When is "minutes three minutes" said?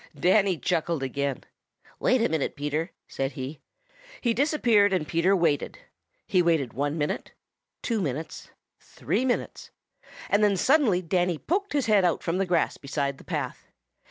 8.01-9.69